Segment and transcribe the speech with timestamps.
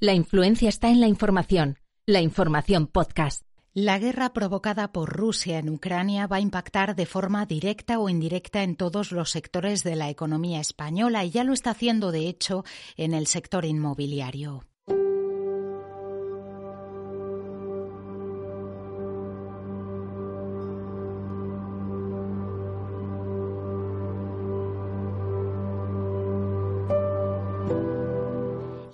[0.00, 1.76] La influencia está en la información.
[2.06, 3.42] La información podcast.
[3.74, 8.62] La guerra provocada por Rusia en Ucrania va a impactar de forma directa o indirecta
[8.62, 12.64] en todos los sectores de la economía española y ya lo está haciendo, de hecho,
[12.96, 14.62] en el sector inmobiliario.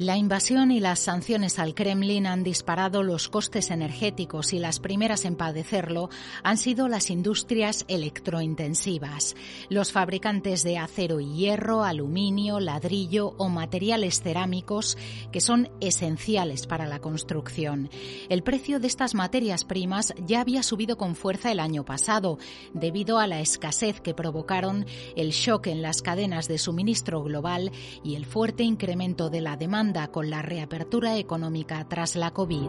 [0.05, 5.24] La invasión y las sanciones al Kremlin han disparado los costes energéticos y las primeras
[5.24, 6.11] en padecerlo
[6.43, 9.35] han sido las industrias electrointensivas,
[9.71, 14.99] los fabricantes de acero y hierro, aluminio, ladrillo o materiales cerámicos
[15.33, 17.89] que son esenciales para la construcción.
[18.29, 22.37] El precio de estas materias primas ya había subido con fuerza el año pasado
[22.74, 24.85] debido a la escasez que provocaron
[25.16, 29.93] el shock en las cadenas de suministro global y el fuerte incremento de la demanda
[30.10, 32.68] con la reapertura económica tras la COVID.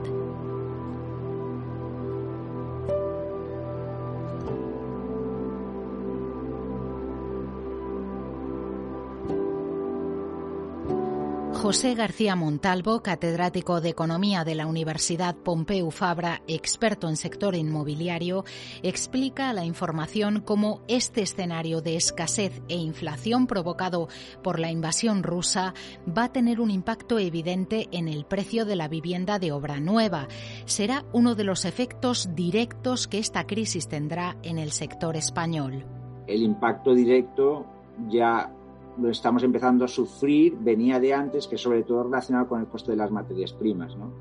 [11.66, 18.46] José García Montalvo, catedrático de Economía de la Universidad Pompeu Fabra, experto en sector inmobiliario,
[18.84, 24.10] explica a la información cómo este escenario de escasez e inflación provocado
[24.44, 25.74] por la invasión rusa
[26.08, 30.28] va a tener un impacto evidente en el precio de la vivienda de obra nueva.
[30.66, 35.84] Será uno de los efectos directos que esta crisis tendrá en el sector español.
[36.28, 37.66] El impacto directo
[38.08, 38.52] ya
[38.98, 42.92] lo estamos empezando a sufrir, venía de antes, que sobre todo relacionado con el coste
[42.92, 44.12] de las materias primas, ¿no?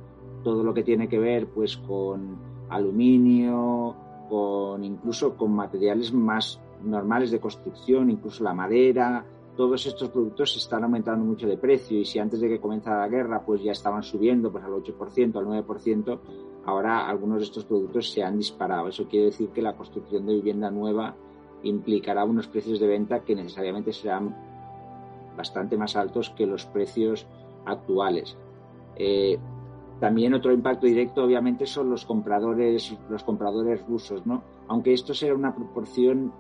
[0.43, 2.37] Todo lo que tiene que ver pues con
[2.69, 3.95] aluminio,
[4.29, 9.25] con incluso con materiales más normales de construcción, incluso la madera,
[9.57, 13.09] todos estos productos están aumentando mucho de precio y si antes de que comenzara la
[13.09, 16.19] guerra pues ya estaban subiendo pues al 8%, al 9%,
[16.67, 18.89] ahora algunos de estos productos se han disparado.
[18.89, 21.15] Eso quiere decir que la construcción de vivienda nueva
[21.63, 24.54] implicará unos precios de venta que necesariamente serán
[25.37, 27.27] bastante más altos que los precios
[27.65, 28.37] actuales.
[28.97, 29.39] Eh,
[30.01, 34.43] también otro impacto directo, obviamente, son los compradores, los compradores rusos, ¿no?
[34.69, 36.33] Aunque esto será una proporción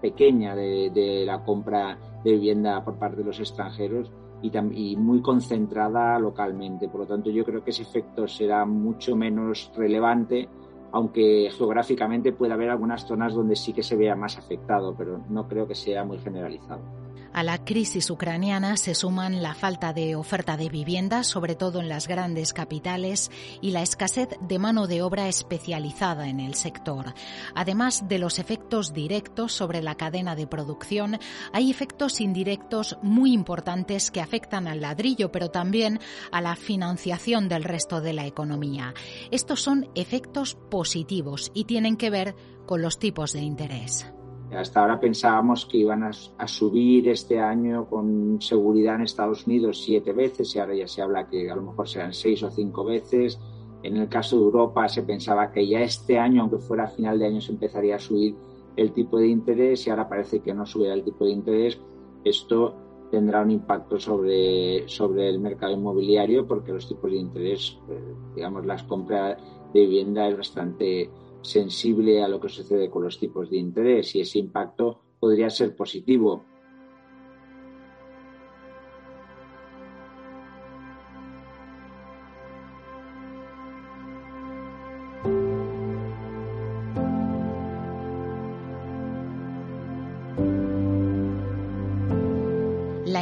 [0.00, 4.10] pequeña de, la compra de vivienda por parte de los extranjeros
[4.42, 6.88] y, y, muy concentrada localmente.
[6.88, 10.48] Por lo tanto, yo creo que ese efecto será mucho menos relevante,
[10.92, 15.46] aunque geográficamente puede haber algunas zonas donde sí que se vea más afectado, pero no
[15.48, 17.03] creo que sea muy generalizado.
[17.34, 21.88] A la crisis ucraniana se suman la falta de oferta de vivienda, sobre todo en
[21.88, 23.28] las grandes capitales,
[23.60, 27.12] y la escasez de mano de obra especializada en el sector.
[27.56, 31.18] Además de los efectos directos sobre la cadena de producción,
[31.52, 35.98] hay efectos indirectos muy importantes que afectan al ladrillo, pero también
[36.30, 38.94] a la financiación del resto de la economía.
[39.32, 44.06] Estos son efectos positivos y tienen que ver con los tipos de interés.
[44.52, 46.12] Hasta ahora pensábamos que iban a,
[46.46, 51.28] subir este año con seguridad en Estados Unidos siete veces y ahora ya se habla
[51.28, 53.40] que a lo mejor serán seis o cinco veces.
[53.82, 57.18] En el caso de Europa se pensaba que ya este año, aunque fuera a final
[57.18, 58.36] de año, se empezaría a subir
[58.76, 61.78] el tipo de interés y ahora parece que no subirá el tipo de interés.
[62.24, 62.74] Esto
[63.10, 68.64] tendrá un impacto sobre, sobre el mercado inmobiliario porque los tipos de interés, eh, digamos,
[68.66, 69.36] las compras
[69.72, 71.10] de vivienda es bastante
[71.44, 75.76] sensible a lo que sucede con los tipos de interés y ese impacto podría ser
[75.76, 76.44] positivo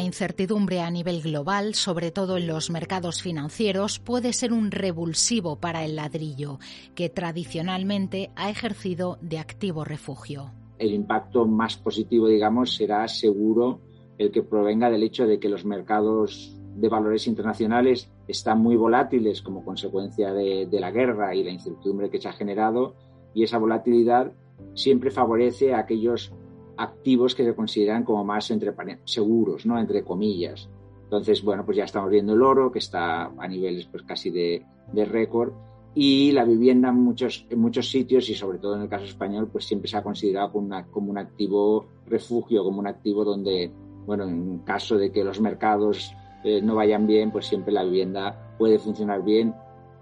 [0.03, 5.85] incertidumbre a nivel global, sobre todo en los mercados financieros, puede ser un revulsivo para
[5.85, 6.59] el ladrillo,
[6.95, 10.53] que tradicionalmente ha ejercido de activo refugio.
[10.79, 13.81] El impacto más positivo, digamos, será seguro
[14.19, 19.43] el que provenga del hecho de que los mercados de valores internacionales están muy volátiles
[19.43, 22.95] como consecuencia de, de la guerra y la incertidumbre que se ha generado
[23.35, 24.33] y esa volatilidad
[24.75, 26.33] siempre favorece a aquellos
[26.77, 28.73] activos que se consideran como más entre
[29.05, 29.79] seguros, ¿no?
[29.79, 30.69] entre comillas.
[31.05, 34.65] Entonces, bueno, pues ya estamos viendo el oro, que está a niveles pues casi de,
[34.93, 35.53] de récord,
[35.95, 39.49] y la vivienda en muchos, en muchos sitios, y sobre todo en el caso español,
[39.53, 43.71] pues siempre se ha considerado como, una, como un activo refugio, como un activo donde,
[44.07, 46.15] bueno, en caso de que los mercados
[46.45, 49.55] eh, no vayan bien, pues siempre la vivienda puede funcionar bien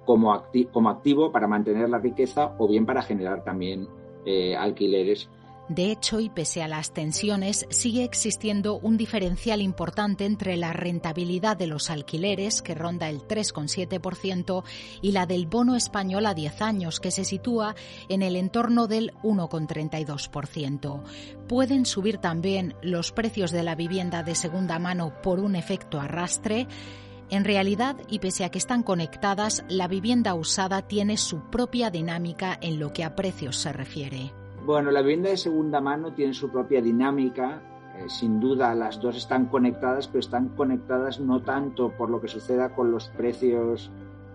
[0.06, 3.88] como, como activo para mantener la riqueza o bien para generar también
[4.24, 5.28] eh, alquileres
[5.70, 11.56] de hecho, y pese a las tensiones, sigue existiendo un diferencial importante entre la rentabilidad
[11.56, 14.64] de los alquileres, que ronda el 3,7%,
[15.00, 17.76] y la del bono español a 10 años, que se sitúa
[18.08, 21.04] en el entorno del 1,32%.
[21.46, 26.66] Pueden subir también los precios de la vivienda de segunda mano por un efecto arrastre.
[27.30, 32.58] En realidad, y pese a que están conectadas, la vivienda usada tiene su propia dinámica
[32.60, 34.39] en lo que a precios se refiere.
[34.70, 37.60] Bueno, la vivienda de segunda mano tiene su propia dinámica.
[37.98, 42.28] Eh, sin duda, las dos están conectadas, pero están conectadas no tanto por lo que
[42.28, 43.90] suceda con los precios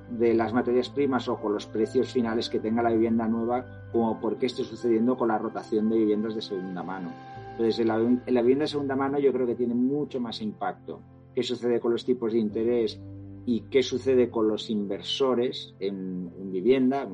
[0.10, 4.20] de las materias primas o con los precios finales que tenga la vivienda nueva, como
[4.20, 7.14] por qué esté sucediendo con la rotación de viviendas de segunda mano.
[7.52, 11.00] Entonces, en la, vivienda de segunda mano yo creo que tiene mucho más impacto.
[11.34, 13.00] ¿Qué sucede con los tipos de interés
[13.46, 17.08] y qué sucede con los inversores en, en vivienda,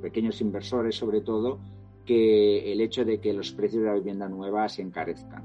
[0.00, 1.60] pequeños inversores sobre todo,
[2.06, 5.44] que el hecho de que los precios de la vivienda nueva se encarezcan.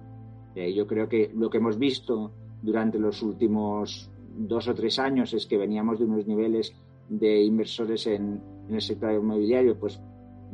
[0.56, 2.32] Eh, yo creo que lo que hemos visto
[2.62, 6.74] durante los últimos dos o tres años es que veníamos de unos niveles
[7.10, 10.00] de inversores en, el sector inmobiliario pues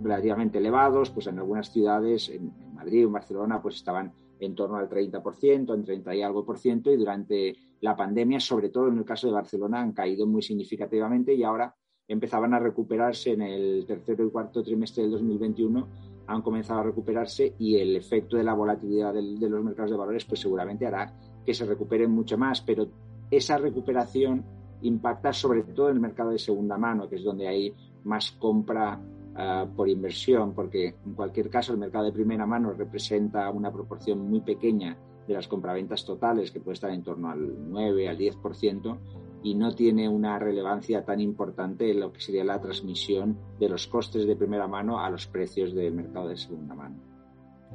[0.02, 4.78] relativamente elevados, pues en algunas ciudades, en, Madrid o en Barcelona, pues estaban en torno
[4.78, 9.00] al 30%, en 30 y algo por ciento, y durante la pandemia, sobre todo en
[9.00, 11.76] el caso de Barcelona, han caído muy significativamente y ahora
[12.08, 15.88] empezaban a recuperarse en el tercero y cuarto trimestre del 2021,
[16.28, 20.26] han comenzado a recuperarse y el efecto de la volatilidad de, los mercados de valores
[20.26, 21.14] pues seguramente hará
[21.46, 22.88] que se recuperen mucho más, pero
[23.32, 24.44] esa recuperación
[24.82, 27.74] impacta sobre todo en el mercado de segunda mano, que es donde hay
[28.04, 29.00] más compra
[29.36, 34.20] ah, por inversión, porque en cualquier caso el mercado de primera mano representa una proporción
[34.20, 38.98] muy pequeña de las compraventas totales, que puede estar en torno al 9, al 10%,
[39.44, 43.88] y no tiene una relevancia tan importante en lo que sería la transmisión de los
[43.88, 47.17] costes de primera mano a los precios del mercado de segunda mano.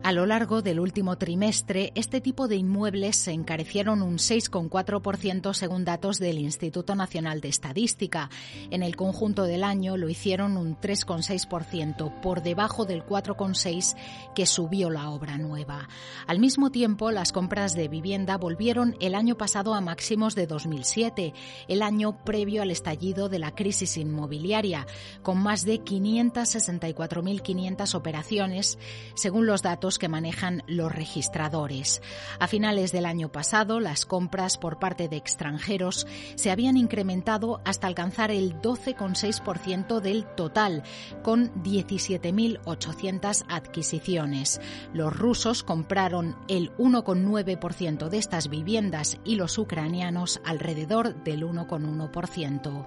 [0.03, 5.85] A lo largo del último trimestre, este tipo de inmuebles se encarecieron un 6,4% según
[5.85, 8.29] datos del Instituto Nacional de Estadística.
[8.71, 13.95] En el conjunto del año lo hicieron un 3,6%, por debajo del 4,6%
[14.35, 15.89] que subió la obra nueva.
[16.27, 21.33] Al mismo tiempo, las compras de vivienda volvieron el año pasado a máximos de 2007,
[21.69, 24.85] el año previo al estallido de la crisis inmobiliaria,
[25.23, 28.81] con más de 564.500 operaciones,
[29.15, 32.03] según los datos que manejan los registradores.
[32.39, 36.07] A finales del año pasado, las compras por parte de extranjeros
[36.37, 40.85] se habían incrementado hasta alcanzar el 12,6% del total,
[41.23, 44.61] con 17.800 adquisiciones.
[44.95, 52.87] Los rusos compraron el 1,9% de estas viviendas y los ucranianos alrededor del 1,1%.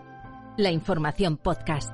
[0.58, 1.94] La información podcast.